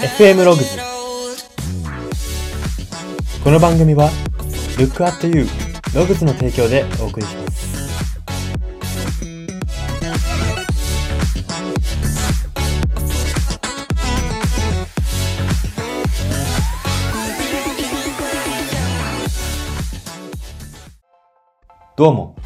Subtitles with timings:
[0.00, 0.78] FM ログズ
[3.44, 4.08] この番組は
[4.78, 5.44] Look at You
[5.94, 7.60] ログズの提供でお送りします。
[21.96, 22.36] どうも。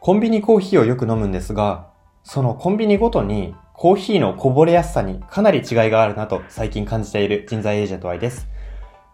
[0.00, 1.90] コンビニコーヒーをよく飲むんですが
[2.24, 8.48] そのコンビニごとにコーヒーのこぼれやすさにかなり違いがあるなと最近感じている人材エージェント Y です。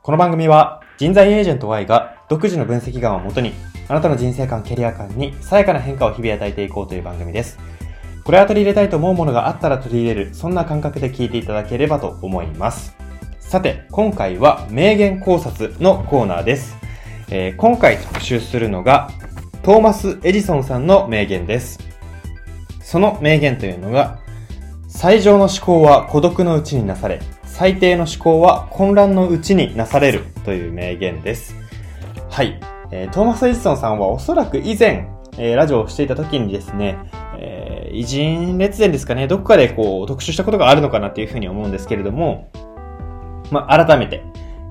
[0.02, 3.52] この番組は人材エージェント Y が独自の分析眼をもとに
[3.88, 7.58] あなたの人生観、キャリア観にさやかな変化を日々与えていこうという番組です。
[8.24, 12.96] これは取り入れたいと思うものがあったら取り入れる、そんな感覚で聞いていただければと思います。
[13.40, 16.74] さて、今回は名言考察のコーナーです。
[17.28, 19.10] えー、今回特集するのが
[19.62, 21.78] トーマス・エジソンさんの名言です。
[22.80, 24.23] その名言というのが、
[24.96, 31.56] 最上の思考は孤独のうちになされ、最低の思考は混乱のうちになされるという名言です。
[32.30, 32.60] はい。
[32.92, 36.96] えー、トーマス・エジソンさんはおそらく以前、えー、ラジオをしていた時にですね、
[37.36, 42.48] えー、偉人列伝ですかね、どこかでこう特集したことがあるのかなというふうに思うんですけれども、
[43.50, 44.22] まあ、改めて、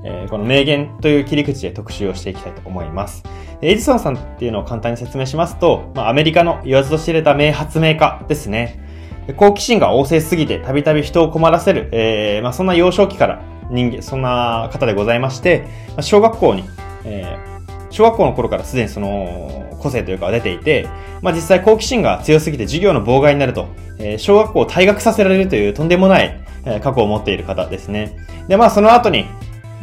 [0.05, 3.23] えー、この名言という切り口で特集をしていきたいと思います。
[3.61, 8.92] エジソンさんっていうのを簡単に説明しますと、まあ、アメリカの言わずと知れた名発明家ですね。
[9.37, 16.63] 好奇心が旺盛すぎて、たびたび人を困らせる、えー、まあ、そんな幼少期から人間、そんな方でございまして、まあ、小学校に、
[17.05, 20.87] えー、小学校の頃からすでにその個性というか出ていて、
[21.21, 28.15] まあ、実際好奇心が強すぎて授業の妨害になると、えー、小学校を退学させられるというとんでもない、え、過去を持っている方ですね。
[28.47, 29.25] で、まあその後に、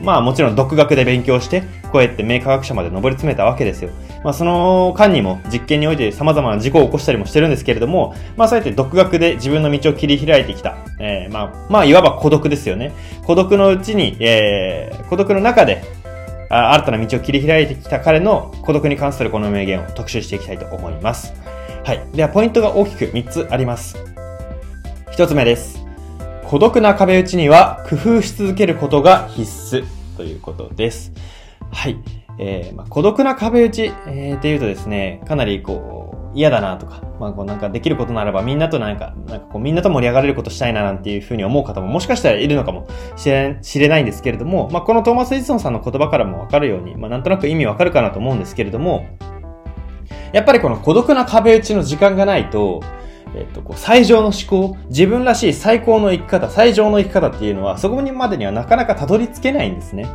[0.02, 3.90] まあもちろん独学で勉強して、こうやって名科学者まで上り詰めたわけですよ。
[4.22, 10.76] まあその間にも実験において様々な事故を起こしたりもしてるんですけれども、まあそうやって独学で自分の道を切り開いてきた。
[10.98, 12.92] えー、まあ、まあいわば孤独ですよね。
[13.24, 15.82] 孤独のうちに、えー、孤独の中で、
[16.50, 21.32] あ新たな道を切り開いてきた彼の孤独に関するこの名言を特集していきたいと思います。
[21.84, 22.04] はい。
[22.12, 23.96] ではポイントが大きく3つあります。
[25.12, 25.80] 1つ目です。
[26.44, 29.42] 孤独な壁打ちには工夫し続けることが必
[29.76, 29.84] 須
[30.16, 31.12] ということです。
[31.70, 32.19] はい。
[32.42, 42.86] えー、まあ、孤独な壁打ち、えー、っていうとですね、かなりこう、嫌だなとか、まあ、こうなんかできることならばみんなとなんか、なんかこうみんなと盛り上がれることしたいななんていうふうに思う方ももしかしたらいるのかも
[43.16, 49.08] しれしれないんですけれども、まあ、このトーマス・エジソンさんの言葉からもわかるように、まあ、なんとなく意味わかるかなと思うんですけれども、
[50.32, 52.80] やっぱりこの孤独な壁打ちの時間がないと、
[53.36, 60.06] えっと、こう、最上の思考、自分らしい最高の生き方、最上の生き方っていうのは、そこにまでにはなかなかたどり着けないんですね。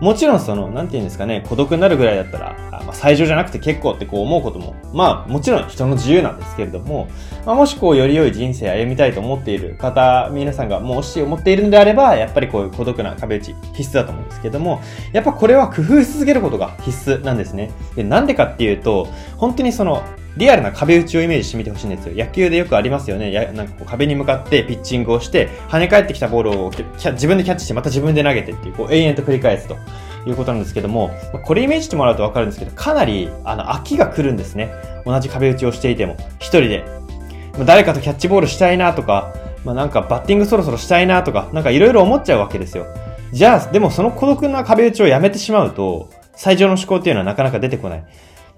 [0.00, 7.08] もちろんその、なんて言うんですかね、孤独になるぐらいだったら、あまあ、最上じゃなくて結構ってこう思うことも、まあ、もちろん人の自由なんですけれども、
[7.46, 17.70] まあ、もしこう、より良い人生歩みたいと思っている方、皆さんがもうし思っているんであれば、やっぱりこういう孤独な壁打ち必須だと思うんですけども、やっぱこれは工夫し続けることが必須なんですね。
[17.94, 19.08] で、なんでかっていうと、
[19.38, 20.02] 本当にその、
[20.36, 22.14] リアルな壁打ちをイメージしてみてほしいんですよ。
[22.14, 23.32] 野球でよくありますよね。
[23.32, 29.76] やなんかこう壁に向かってピッチングをして、跳ね返ってきたボールを自分でキャッチして、また自分で投げてっていう、こう永遠と繰り返すと
[30.26, 31.10] いうことなんですけども、
[31.44, 34.70] これイメージしてもらうとわかるんですけど、かなり、あの、飽きが来るんですね。
[35.06, 36.84] 同じ壁打ちをしていても、一人で。
[37.64, 39.32] 誰かとキャッチボールしたいなとか、
[39.64, 42.86] まあ、なんかバッティングそろそろしたいなとか、なんかいろいろ思っちゃうわけですよ。
[43.32, 48.04] じゃあ、でもその孤独な壁打ちをやめてしまうと、最上の思考っていうのはなかなか出てこない。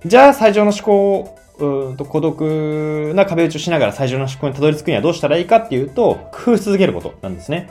[0.05, 7.71] じゃあ、最上の思考うんと孤独な壁打ちをしながら最上の思考にたどり着くにはどうしたらいいかっていうと、工夫し続けることなんですね。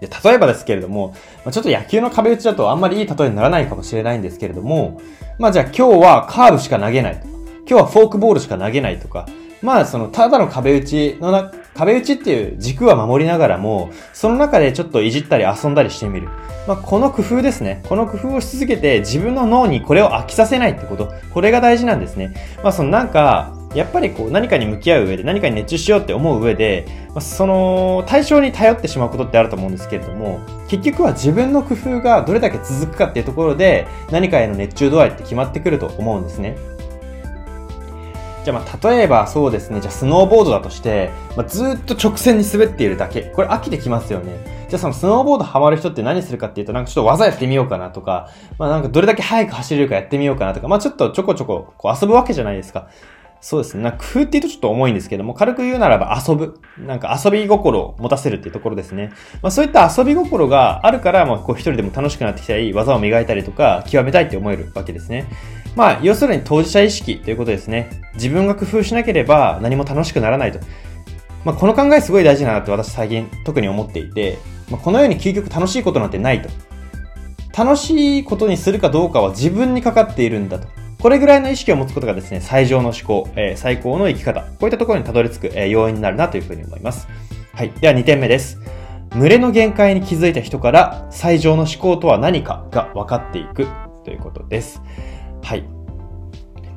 [0.00, 1.14] で例えばですけれども、
[1.44, 5.00] ま、ちょっと野球の壁打ちだとあんまりいい例えにならないかもしれないんですけれども、
[5.38, 9.26] まあじゃあ今日はカーブしか投げないとか、今日はフォークボールしか投げないとか、
[9.62, 16.28] まあそのただの壁打ちのな、壁打ちっていう軸は守りながらも、その中でちょっといじったり遊んだりしてみる。
[16.66, 17.82] まあ、この工夫ですね。
[17.88, 21.12] この工夫をし続けて自分の脳にこれを飽きさせないってこと。
[21.32, 22.34] これが大事なんですね。
[22.62, 36.56] まあ、そのなんか、やっぱりこう何かに向き合う上で何かに熱中しようって思う上で、ま、その対象に頼ってしまうことってあると思うんですけれども、結局は自分の工夫がどれだけ続くかっていうところで何かへの熱中度合いって決まってくると思うんですね。
[38.44, 43.22] じゃあまあ例えばそうですね、じゃあスノーボードだとして、まあ、ずっと直線に滑っているだけ。
[43.22, 44.66] これ飽きてきますよね。
[44.68, 52.88] じゃあそのスノーボードハマる人って何するかっていうと、なんかちょっと技やってみようかなとか、まあなんかどれだけ速く走れるかやってみようかなとか、まあちょっとちょこちょここう遊ぶわけじゃないですか。
[53.40, 53.82] そうですね。
[53.82, 56.60] なんか工夫って言うとちょっと重いんですけども、軽く言うならば遊ぶ。
[56.78, 59.12] なんか遊び心を持たせるっていうところですね。
[59.42, 65.26] まあそういった遊び心があるから、まあこう一人でも楽しくなってきたり、技を磨いたりとか、極めたいって思えるわけですね。
[65.74, 68.02] まあ要するに当事者意識ということですね。
[68.14, 70.60] 自分が工夫しなければ何も楽しくならないと。
[71.44, 74.38] まあこの考えすごい大事だなって私最近特に思っていて、
[74.70, 76.48] まあ、このように究極楽しいことなんてないと。
[77.56, 80.68] 楽しいことにするかどうかは自分にかかっているんだと。
[81.02, 87.08] これぐらいの意識を持つことがですね、最上の思考、えー、最高の生き方、こういったところにたどり着く、えー、要因になるなというふうに思います。
[87.52, 87.70] はい。
[87.80, 88.60] では2点目です。
[89.16, 93.66] 群れの限界に気づいた人から最上の思考とは何かが分かっていく
[94.04, 94.80] ということです。
[95.42, 95.64] はい。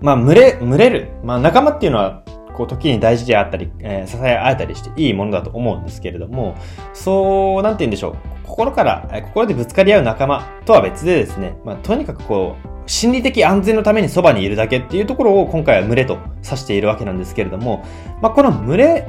[0.02, 1.12] まあ、群れ、群れる。
[1.24, 2.24] まあ、仲間っていうのは
[2.56, 6.56] こう、時に大事であったり、えー、支え合えたりしていいものだと思うんですけれども、
[6.94, 8.16] そう、なんて言うんでしょう。
[8.44, 17.84] 心から、え心でぶつかり合う仲間とは別でですね、まあ、とにかくこう、心理的安全のためにそばにいるだけっていうところを今回は群れと指しているわけなんですけれども、
[18.22, 19.08] まあ、この群れ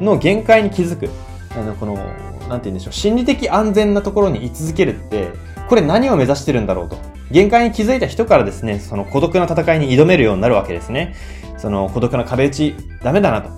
[0.00, 1.08] の限界に気づく、
[1.56, 2.14] あの、この、なんて
[2.48, 5.28] 言うんでしょう、心理的安全なところに居続けるって、
[5.68, 7.13] これ何を目指してるんだろうと。
[7.34, 11.16] 限界に気づいた人からですね、その孤独な戦いに挑めるようになるわけですね。
[11.58, 13.50] その孤独な壁打ち、ダメだなと。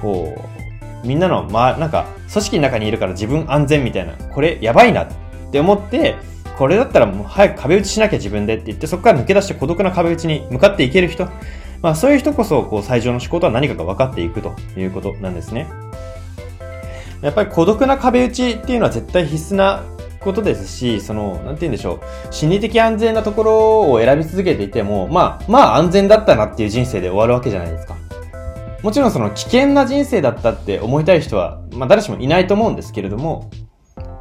[0.00, 0.40] こ
[1.02, 5.08] う、みんなの、まあ、なんか、組織の中にいるから自分安全みたいな、これやばいなっ
[5.50, 6.14] て思って、
[6.56, 11.26] これだったらもう早く壁打ちしなきゃ自分でって言って、そこから抜け出して孤独な壁打ちに向かっていける人。
[11.82, 15.66] まあそういう人こそ、こう、最上の思考とは何かが分かっていくということなんですね。
[17.20, 19.82] やっぱり孤独な壁打ちっていうのは絶対必須な
[20.24, 22.00] ことですし、その、なんて言うんでしょう。
[22.30, 27.94] 心理的安全なところを選び続けていても、まあ、まあ安全だったなっていう人生で終わるわけじゃないですか。
[28.82, 33.50] もちろんその危険な人生だったって思いたい人は、まあ誰しもいないと思うんですけれども、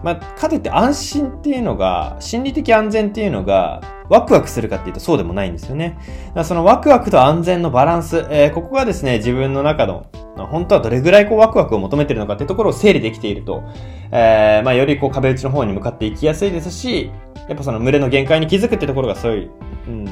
[0.03, 5.97] まあ、かといって安心っていうのが、心理的安全っていうのが、ワクワクするかっていうとそうでもないんですよね。
[5.99, 10.05] だからそのワクワクと安全のバランス、えー、ここがですね、自分の中の、
[10.35, 13.63] 本当はどれぐらいこうワクワクを求めてるのかっていうところを整理できていると、
[14.11, 17.11] えー、まあよりこう壁打ちの方に向かっていきやすいですし、
[17.47, 19.51] やっぱその群れの限界に気づくってところがそういう、
[19.87, 20.07] うん、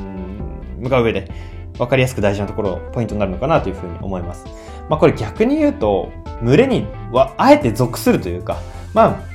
[0.80, 1.30] 向かう上で
[1.78, 4.46] 分かりやすく大事なところ、ポイントになるのかなというふうに思います。
[4.90, 6.12] まあこれ逆に言うと、
[6.44, 8.58] 群れにはあえて属するというか、
[8.94, 9.31] まあ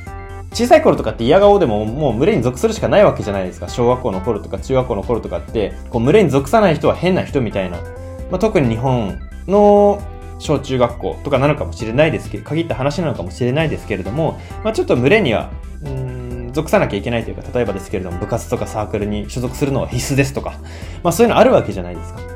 [0.56, 3.68] 小さい頃とかって嫌顔でももう群れに属するしかないわけじゃないですか。
[3.68, 7.76] 小学校の頃とか中学校の頃とかって、こう群れに属さない人は変な人みたいな。
[8.30, 10.00] まあ、特に日本の
[10.38, 15.50] 小中学校とかなのかもしれないですけど、限った話なのかもしれないですけれども、まあ、ちょっと群れには、
[15.84, 20.54] うん、属さなきゃいけないというか、例えばですけれども、部活とかサークルに所属するのは必須ですとか、
[21.02, 22.35] まあそういうのあるわけじゃないですか。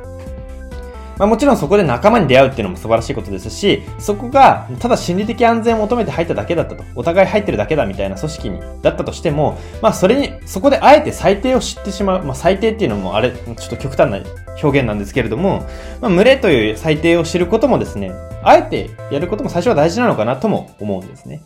[1.20, 14.18] まあ、もちろんそこで仲間に出会うっていうのも素晴らしいことですし、そこがただ心理的安全を求めて入っただけだったと、お互い入ってるだけだみたいな組織にだったとしても、まあそれに、そこであえて最低を知ってしまう、まあ最低っていうのもあれ、ちょっと極端な
[14.62, 15.66] 表現なんですけれども、
[16.00, 18.12] まあ群れという最低を知ることもですね、
[18.42, 21.42] あえてやることも最初は大事なのかなとも思うんですね。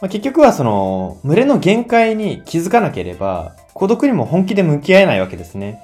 [0.00, 5.82] まあ、結局はその、群れの限界に気づかなければ、孤独にも本気で向き合えないわけですね。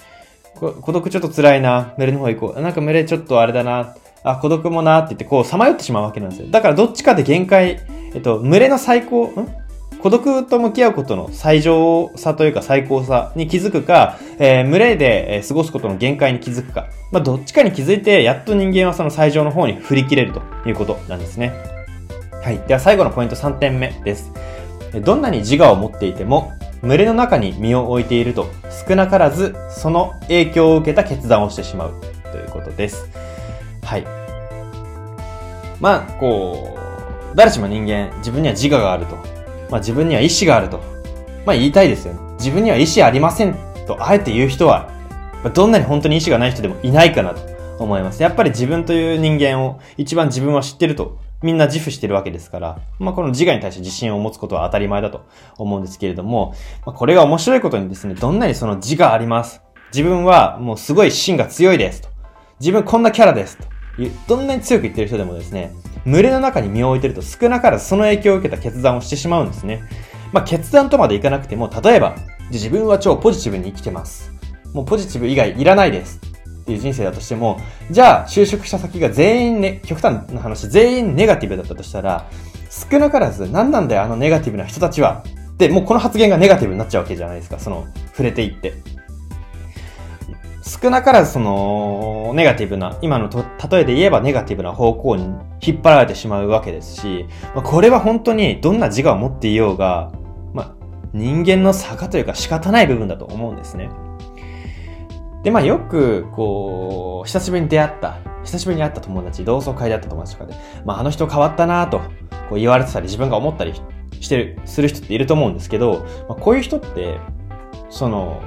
[0.56, 2.60] 孤独ちょっと辛いな、群れの方行こう。
[2.60, 6.48] なんか群れちょっとあれだな、あ、孤独もなって言ってこう、さまよってしまうわけなんですよ。
[6.50, 7.80] だからどっちかで限界、
[8.14, 9.66] えっと、群れの最高、ん？
[10.02, 16.86] 孤独と向き合うことの最上さというか最高さに気づくか、えー、群れで過ごすことの限界に気づくか。
[17.10, 21.52] まあ、どっちかに気づいて、やっと人間はその最上の方に振り切れるということなんですね。
[22.42, 22.58] はい。
[22.68, 24.30] では最後のポイント3点目です。
[25.02, 28.48] どんなに自我を持っていても、群れの中に身を置いていると
[28.86, 32.00] 少なからずその影響を受けた決断をしてしまう
[32.32, 33.08] ということです。
[33.82, 34.06] はい。
[35.80, 36.76] まあ、こ
[37.32, 39.16] う、誰しも人間、自分には自我があると。
[39.70, 40.80] まあ自分には意志があると。
[41.44, 42.20] まあ言いたいですよね。
[42.38, 43.54] 自分には意志ありません
[43.86, 44.90] と、あえて言う人は、
[45.54, 47.40] どんなに本当に意志がない人でもいないかなと
[47.78, 48.22] 思います。
[48.22, 55.26] やっぱり自分という人間を一番自分は知ってるとみんな自負してるわけですから、まあ、この自我に対して自信を持つことは当たり前だと
[55.58, 59.62] 思うんですけれども、まあ、これが面白いことにですね、どんなにその自我あります。
[59.92, 62.08] 自分はもうすごい芯が強いですと。
[62.60, 63.64] 自分こんなキャラですと。
[64.26, 65.72] どんなに強く言ってる人でもですね、
[66.04, 69.82] 群れの中に身を置いてると少なからずその影響を受けた決断をしてしまうんですね。
[70.32, 72.16] まあ、決断とまでいかなくても、例えば、
[72.50, 74.30] 自分は超ポジティブに生きてます。
[74.72, 76.20] もうポジティブ以外いらないです。
[76.66, 77.60] っていう人生だとしても、
[77.92, 82.28] じゃあ就職した先が全員ね、極端な話、全員ネガティブだったとしたら、
[82.90, 85.22] 少なからず何なんだよあのネガティブな人たちは。
[85.58, 88.74] で、もうこの発言がネガティブになっちゃうわけじゃないですか、その、触れていって。
[90.64, 95.32] 少なからずその、ネガティブな、今のと、例えで言えばネガティブな方向に
[95.64, 100.10] 引っ張られてしまうわけですし、まあ、これは本当にどんな自我を持っていようが、
[100.52, 100.74] まあ、
[101.14, 103.88] 人間の差というか仕方ない部分だと思うんですね。
[105.46, 112.00] で、まあよく、こう、久しぶりに出会った、久しぶりに会った友達、同窓会で会った友達とかで、まああの人変わったなと、
[112.48, 113.72] こう言われてたり、自分が思ったり
[114.18, 117.20] してる、する人っていると思うんですけど、まあ、こういう人って、
[117.90, 118.42] その、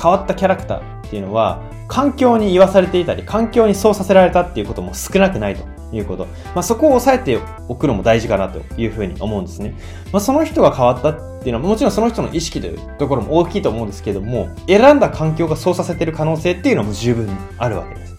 [0.00, 6.26] 変わったキャラクターっていうのは、環境に言わされていたり、環境にそうさせられたっていうことも少なくないということ。
[6.54, 9.74] まあ、そこを押さえておくのも大事かなというふうに思うんですね。
[10.12, 18.16] まあ、その人が変わったっていうのは、もちろんその人の意識というところも大きいと思うんですけども、選んだ環境がそうさせてる可能性っていうのも十分あるわけです。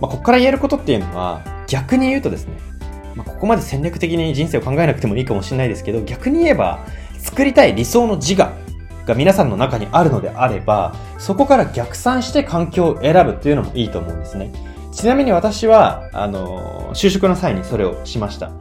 [0.00, 2.56] まあ、ここから言えることっていうのは、逆に言うとですね、
[3.16, 6.86] まあ、ここまで戦略的に人生を考えなくてもいいかもしれないですけど、逆に言えば、
[7.18, 8.52] 作りたい理想の自我
[9.04, 14.52] が皆さんの中にあるのであれば、そこから逆算して環境を選ぶっていうのもいいと思うんですね。
[14.92, 18.52] ちなみに私は、あの、就職の際にそれをしました。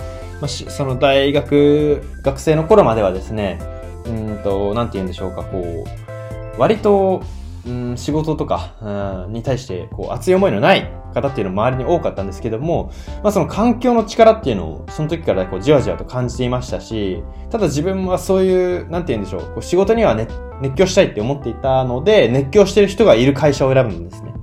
[0.41, 3.59] まあ、その大学、学生の頃まではですね、
[4.05, 7.23] うんと、なんて言うんでしょうか、こう、割と、
[7.65, 12.91] うん、仕事とか、うん、に対して、こう、熱い思いのない方っていうのも周りに多かったんですけども、
[13.23, 20.27] まあその環境の力っていうのを、その時からこう、じわじわと感じていましたし、ただ自分はそういう、なんて言うんでしょう、こう仕事にはね、
[20.61, 24.33] 熱狂したいって思っていたので、熱狂してる人がいる会社を選ぶんですね。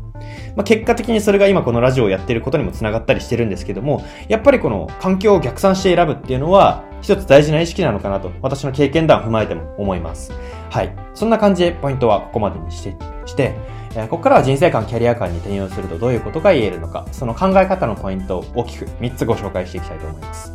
[0.56, 10.32] まあ、結果的にそれが今このラジオをやってることにも繋がったりしてるんですけども、やっぱりこの環境を逆算して選ぶっていうのは、一つ大事な意識なのかなと、私の経験談を踏まえても思います。
[10.70, 10.94] はい。
[11.14, 12.96] そんな感じでポイントはここまでにして、
[13.26, 13.54] して、
[13.96, 20.52] えここからは人生観、キャリア観に転用するとどういうことが言えるのか、その考え方のポイントを大きく3つご紹介していきたいと思います。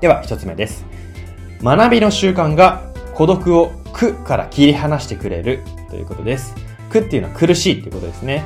[0.00, 0.84] では、1つ目です。
[1.62, 2.82] 学びの習慣が
[3.14, 6.54] 孤独を苦から切り離してくれるということです。
[6.90, 8.44] 苦っていうのは苦しいっていうことですね。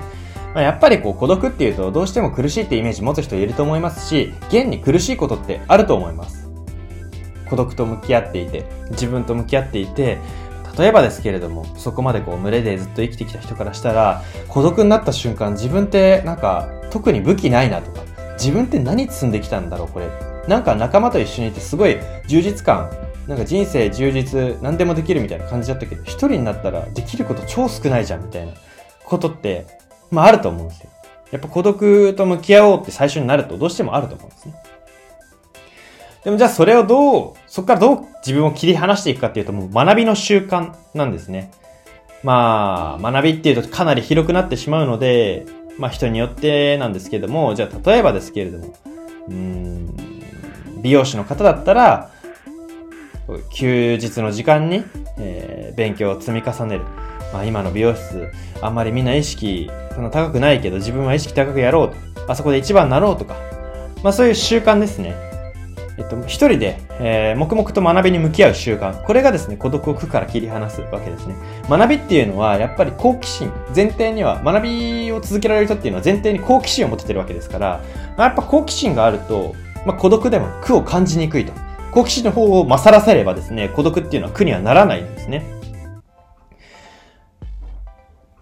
[0.55, 6.51] まあ、やっぱりこう孤独っていうとどうしても苦しいってイメージ持つ人いると思いますし、現に苦しいことってあると思います。
[7.49, 10.19] 孤独と向き合っていて、自分と向き合っていて、
[10.79, 18.03] 例えばですけれども、そこまでこう群れでずっと生きてきた人からしたら、孤独になった瞬間、自分ってなんか特に武器ないなとか、
[18.35, 20.07] 自分って何積んできたんだろう、これ。
[20.49, 22.91] なんか仲間と一緒にいてすごい充実感、
[23.27, 28.53] なんか人生充実、何でもできるみたいな感じだったけど、一人になったらできること超少ないじゃん、みたいな
[29.05, 29.67] ことって、
[30.11, 30.91] まああると思うんですよ。
[31.31, 34.55] やっぱ孤独と向き合おうって最初になるとどうしてもあると思うんですね。
[36.25, 41.53] でもじゃあそれをどう、そこからどう自分を切り離していくかっていうともう学びの習慣なんですね。
[42.23, 45.47] まあ、学びっていうとかなり広くなってしまうので、
[45.79, 48.75] まあ人によってなんですけども、じゃあ例えばですけれども、
[49.29, 49.97] うん、
[50.83, 52.11] 美容師の方だったら、
[53.55, 54.85] 休日の時間に、
[55.17, 56.85] えー、勉強を積み重ねる。
[57.33, 62.33] まあ今の美容室、あんまりみんな意識、そんな高くないけど自分は意識高くやろうと。
[62.33, 63.37] あそこで一番になろうとか。
[64.03, 65.31] まあそういう習慣ですね。
[66.01, 69.05] えっと、一人で、えー、黙々と学びに向き合う習慣。
[69.05, 71.37] これがですね、孤独を苦から切り離すわけですね。
[71.69, 73.53] 学びっていうのは、やっぱり好奇心。
[73.77, 77.83] 前提には、学びを続けられる人っていうのは前提に好奇心を持ててるわけですから、
[78.17, 81.53] まあ、やっぱ好奇心があると、まあ、孤独でも苦を感じにくいと。
[81.93, 85.60] 好奇心の方を勝らせればですね、孤独っていうのは苦にはならないんですね。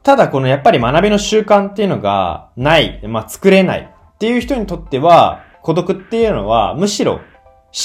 [0.09, 7.21] ただ、このやっぱり学びの習慣っていうのがない、まあ、作れないっていう人にとっては、孤独っていうのはむしろ思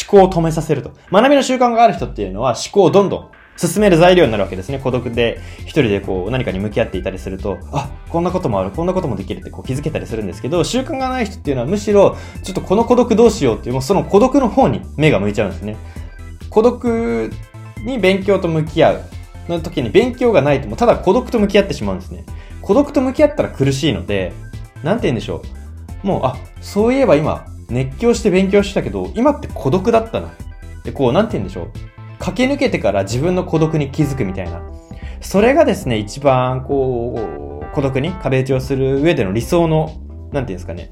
[0.08, 0.94] 考を止めさせると。
[1.12, 4.80] 学びの習慣がある人っていうのは思考をどんどん進める材料になるわけですね。
[4.80, 15.76] 孤独で一人でこう何かに向き合っていたりすると、あ、こんなこともある、こんなこともできるってこう気づけたりするんですけど、習慣がない人っていうのはむしろ、ちょっとこの孤独どうしようっていう、もうその孤独の方に目が向いちゃうんですね。
[16.50, 17.30] 孤独
[17.86, 19.02] に勉強と向き合う
[19.48, 22.26] の時に勉強がないともただ孤独と向き合ってしまうんですね。
[22.62, 24.34] 孤独と向き合ったら苦しいので、
[24.84, 25.42] なんて言うんでしょ
[26.04, 26.08] う。
[26.08, 30.34] もう、あ、そういえば今、熱狂して勉強したけど、今って孤独だったな。
[30.84, 31.68] で、こう、なんて言うんでしょう。
[32.20, 34.62] 駆け抜けてから自分の孤独に気づくみたいな。
[35.22, 39.94] それがですね、一番、こう、孤独に壁打ちをする上での理想の、
[40.32, 40.92] なんていうんですかね、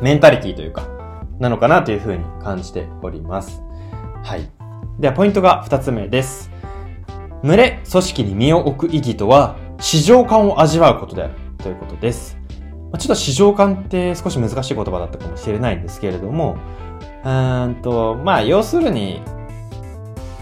[0.00, 0.88] メンタリティというか、
[1.38, 3.62] なのかなというふうに感じております。
[4.22, 4.48] はい。
[5.00, 6.51] では、ポイントが二つ目です。
[7.44, 12.38] 群れ、組織に身を置く意義とは、市場感を味わうことであるということです。
[12.98, 16.56] ちょっと市場感って少し難しい言葉だったかもしれないんですけれども、
[17.24, 19.22] うんと、まあ、要するに、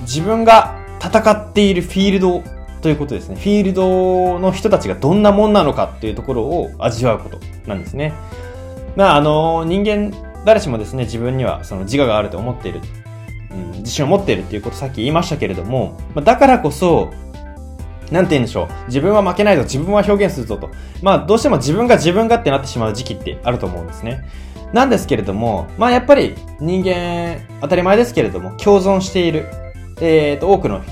[0.02, 2.42] 自分が戦っているフィールド
[2.82, 3.36] ということですね。
[3.36, 8.14] フィールドの人たちがどんなもんなのかっていうところを味わうことなんですね。
[8.96, 10.12] まあ、あの、人間、
[10.44, 12.80] 誰しもですね、自分にはその自我があると思っている、
[13.78, 17.10] 自信を持っているっていうことさっき言いましたけれども、だからこそ、
[18.10, 18.68] なんて言うんでしょう。
[18.88, 20.70] 自分は負けないぞ、自分は表現するぞと。
[21.02, 24.24] まあ、どうしても自分が自分がってなってしまう時期ってあると思うんですね。
[24.72, 29.46] なんですけれども、まあやっぱり人間、当たり前ですけれども、共存している、
[30.00, 30.82] えっ、ー、と、多くの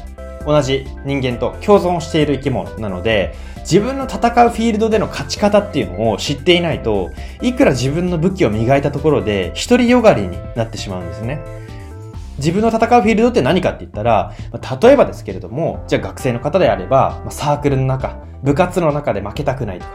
[0.47, 7.11] 同じ人間と共存している生き物なので、自分の戦うフィールドでの勝ち方っていうのを知っていないと、
[7.43, 11.41] いくら自分の武器を磨いたところで、独りよがりになってしまうんですね。
[12.38, 14.33] 自分の戦うフィールドって何かって言ったら、
[14.80, 19.92] 例えばですけれども、じゃあ学生の方であれば、サークルの中、部活の中で負けたくないとか、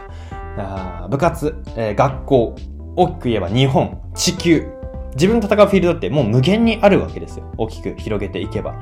[0.56, 2.54] あ部活、えー、学校、
[2.96, 4.70] 大きく言えば日本、地球。
[5.14, 7.50] 自分の戦うフィールドってもう無限にあるわけですよ。
[7.56, 8.74] 大きく広げていけば。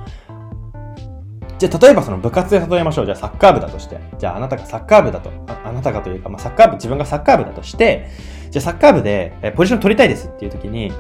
[1.59, 3.05] じゃあ、例えばその部活で例えましょう。
[3.05, 4.01] じゃあ、サッカー部だとして。
[4.19, 5.31] じゃあ、あなたがサッカー部だと。
[5.47, 8.09] ああなたがというか、まあ、サッカー部、自分がサッカー部だとして、
[8.51, 10.93] じゃあ、サッカー部で、えポジション取りたいですっていう時に、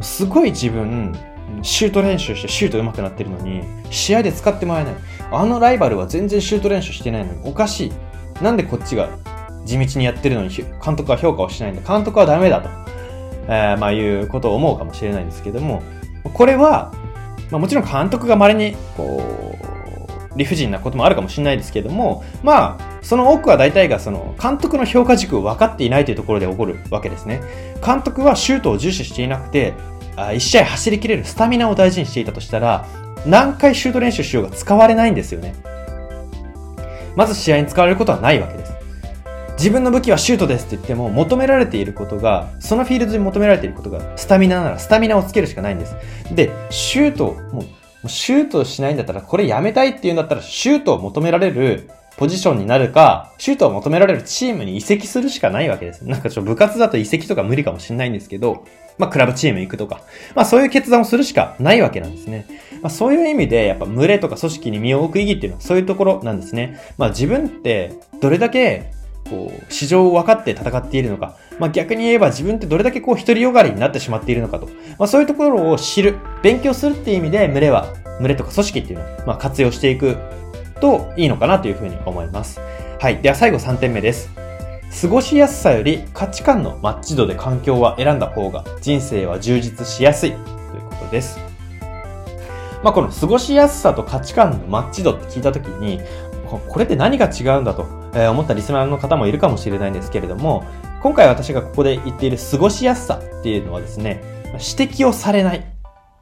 [0.00, 1.12] すごい自分、
[1.62, 4.94] シュート練習してシュート上手くなってるのに、試合で使ってもらえない。
[5.30, 7.92] あのライバルは全然シュート練習してないのにおかしい。
[8.42, 9.08] なんでこっちが
[9.64, 11.82] 地道にやってるのに監督は評価をしないんだ。
[11.82, 12.68] 監督はダメだと。
[13.48, 15.82] えー、まあいうことを思うかもしれないんですけども、
[16.34, 16.92] これは、
[17.50, 19.22] まあもちろん監督が稀に、こ
[19.62, 19.66] う、
[20.36, 27.40] 理不尽なこともあるかもしれないですけども、まあ、その多くは大体がその監督の評価軸を分かっていないというところで起こるわけですね。
[27.84, 29.74] 監督はシュートを重視していなくて、
[30.16, 32.86] 1試合走り切れるスタミナを大事にしていたとしたら、
[33.26, 35.54] 何回シュート練習しようが使われないんですよね。
[37.16, 38.72] まず試合に使われることはないわけです。
[39.58, 45.96] 自分の武器はシュートですって言っても求められていることが、そのフィールドに求められていることがスタミナならスタミナをつけるしかないんです。
[46.34, 47.64] で、シュート、も
[48.04, 56.02] うシュートしないんだったら、これやめたいっていうんだったら、シュートを求められるポジションになるか、シュートを求められるチームに移籍するしかないわけです。
[56.06, 58.64] なんかちょっと部活だと移籍とか無理かもしれないんですけど、
[58.98, 60.00] まあクラブチーム行くとか、
[60.34, 62.46] まあそういう決断をするしかないわけなんですね。
[62.82, 66.80] まあそういう意味で、やっぱ群れとか組織に身を置く意義っていうのはそういうところなんですね。
[66.96, 68.92] まあ自分ってどれだけ
[69.28, 74.66] こう、市場を分かって戦っているのか、まあ、逆に言えば自分ってどれだけこう、独りよがりになってしまっているのかと、
[74.98, 80.16] まあ、そういうところを知る、勉強するっていう意味で、群れは、群れとか組織っていうのを、まあ、活用していく
[80.80, 82.60] といいのかなというふうに思います。
[83.00, 83.20] はい。
[83.22, 84.30] では最後3点目です。
[85.00, 90.42] 過ごしやすさより価値観のマッチ度で環境は選んだ方が人生は充実しやすいという
[90.88, 91.38] ことです。
[92.82, 96.00] まあ、この過ごしやすさと価値観のマッチ度って聞いたときに、
[96.68, 97.82] これって何が違うんだと
[98.30, 100.64] 思ったリスナーの方もいるかもしれないんですけれども、
[101.02, 105.64] 今回私がここで言っている過ごしやすさっていうのはですね、指摘をされない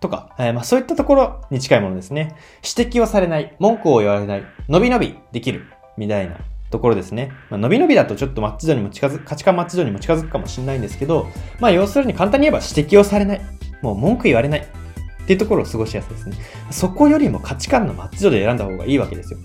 [0.04, 2.36] とか、えー、まあそういったところに近いものですね。
[2.62, 5.64] 指摘をされない、文句を言われない、伸び伸びできる、
[5.96, 6.36] みたいな
[6.70, 7.32] ところですね。
[7.48, 11.26] まあ、伸び伸びだとちょっとマッチ度にも近づく、価値観マッチ度にも近づくかもしれないんですけど、
[11.58, 13.40] まあ要するに簡単に言えば指摘をされない、
[13.80, 16.36] もう文句言われないっていうところを過ごしやすいですね。
[16.70, 19.38] そこよりも価値観のマッチ度で選んだ方がいいわけですよ。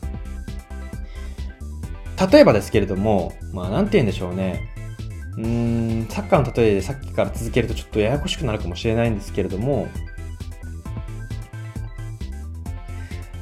[2.29, 4.67] 例えばですけれども、まあ、なんて言うんでしょうね。
[5.37, 9.87] うーん、サッカーの例えでさっきから続けるとちょっとややこしくなるかもしれないんですけれども、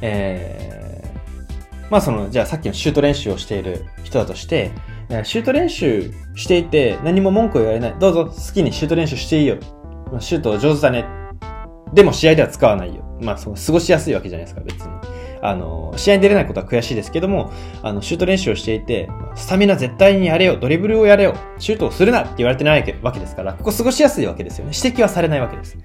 [0.02, 4.72] えー、まあその、じゃあさっきのシュート練習をしている人だとして、
[5.24, 7.96] シュート練習していて何も文句を言われない。
[8.00, 9.58] どうぞ好きにシュート練習していいよ。
[10.20, 11.06] シュート上手だね。
[11.94, 13.04] でも試合では使わないよ。
[13.22, 14.90] まあその過ごしやすいわけじゃないですか、別に。
[15.42, 17.52] あの、試合に出れないことは悔しいですけども、
[17.84, 24.72] あの、シュート練習をしていて、スタミナ絶対にやれよ、ドリブルをやれよ、シュートをするなって言われてないわけですから、ここ過ごしやすいわけですよね。
[24.76, 25.78] 指摘はされないわけです。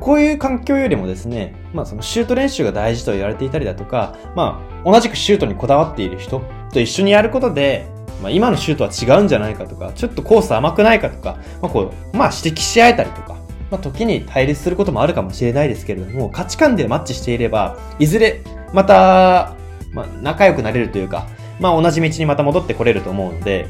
[0.00, 6.42] こういう環境よりもですね、まあそのシュート練習が大事と言われていたりだとか、まあ同じくシュートにこだわっている人
[6.72, 7.86] と一緒にやることで、
[8.22, 13.42] まあ今のシュートは違うんじゃないかとか、ちょっとコース甘くないかとか、まあこう、まあ指摘し合えたりとか、
[13.72, 18.42] まあ、時に対立することもあるかもしれないですけれども、価値観でマッチしていれば、いずれ、
[18.74, 19.56] また、
[19.92, 21.26] まあ、仲良くなれるというか、
[21.58, 23.66] まあ、同じ道にまた戻ってこれると思うので、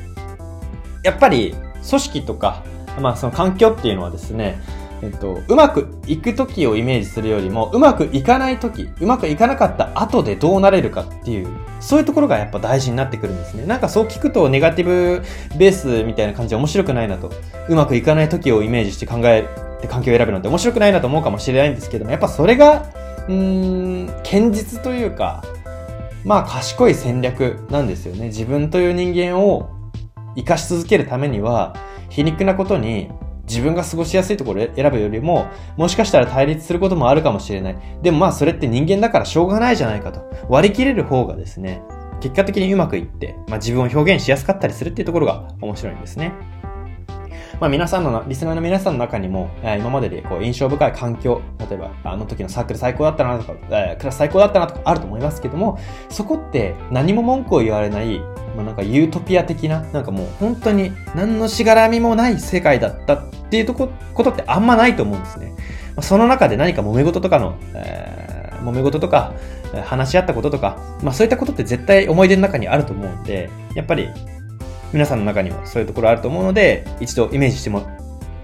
[1.05, 1.55] やっぱり、
[1.89, 2.65] 組織とか、
[3.01, 4.59] まあ、その環境っていうのはですね、
[5.03, 11.49] えっと、うまくいく時をイメージするよりも、うまくいかない時、うまくいかなかった後でどうなれるかっていう、
[11.81, 13.67] そういうところがやっぱ大事になってくるんですね。
[13.67, 15.23] なんかそう聞くとネガティブ
[15.59, 17.33] ベースみたいな感じで面白くないなと。
[17.69, 19.49] うまくいかない時をイメージして考え
[19.81, 22.87] て環境を選ぶのって面白くないなと思うかもしれないんですけども、やっぱそれが、
[23.27, 25.43] うーん、堅実というか、
[26.25, 28.27] まあ賢い戦略なんですよね。
[28.27, 29.71] 自分という人間を
[30.37, 31.75] 生かし続けるためには、
[32.09, 33.11] 皮肉なことに
[33.49, 37.77] 自分が過ごしやすいところ選ぶよりも、もしかしたら対立することもあるかもしれない。
[38.03, 40.21] でもまあそれって人間だからしょうがないじゃないかと。
[40.49, 41.83] 割り切れる方がですね、
[42.21, 46.33] 結果的にうまくいって、まあ自分を表現しやすかったりするっていうところが面白いんですね。
[47.61, 55.79] まあ皆さんの、リスナーの皆さんの中にも、え、今まででこう印象深い環境、例えばあの時のサークル最高だったなとか、え、クラス最高だったなとかあると思いますけども、
[56.09, 58.21] そこって何も文句を言われない、
[58.57, 65.55] まあなんかユートピア的な、なんかもう本当に何のしがらみもない世界だったっていうとこことってあんまないと思うんですね。
[65.95, 69.35] まあ、その中で何か揉め事とかの、えー、揉め事とか、
[69.85, 74.09] 話し合ったこととか、まあそういったことって絶対思い出の中にあると思うんで、やっぱり
[74.93, 77.89] 皆さんの中にもそういうところあると思うので、一度イメージしても、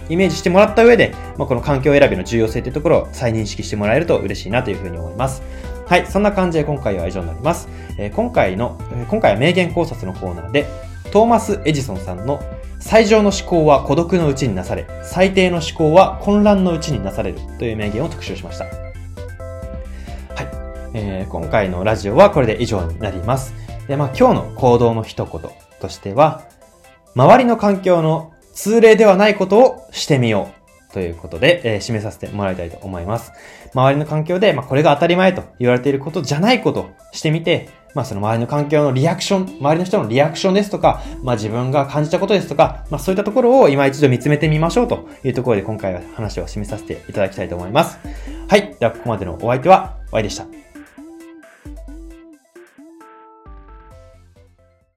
[0.09, 5.43] イメージしてもらった上で、まあ、この環境選びの重要性というところを再認識してもらえると嬉しいなというふうに思います。
[5.89, 7.67] はい、そんな感じで今回は以上になります。
[7.97, 10.67] え、今回の、え、今回は名言考察のコーナーで、
[11.11, 12.43] トーマス・エジソンさんの
[12.79, 18.67] 最上の思考は孤独のうちになされ、最低の思考は混乱のうちになされるという名言を特集しました。
[18.67, 18.75] はい。
[20.93, 23.55] えー、今回のラジオはこれで以上になります。
[23.87, 25.41] で、まあ今日の行動の一言
[25.81, 26.43] としては、
[27.15, 30.58] 周りの環境の通例ではないことをしてみよう
[30.93, 33.33] ということで、えー、締めさせてもらいたいと思います。
[33.75, 47.99] 周りの環境で、まあ、これが当たり前と言われていることじゃないことをしてみて、まあ、その周りの環境のリアクション、周りの人のリアクションですとか、まあ、自分が感じたことですとか、まあ、そういったところを今一度見つめてみましょうというところで今回は話を締めさせていただきたいと思います。
[48.49, 48.77] はい。
[48.79, 50.68] では、ここまでのお相手は、Y でした。